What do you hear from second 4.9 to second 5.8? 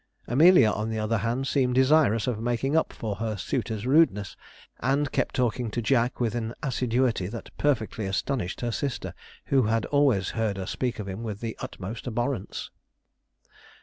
kept talking to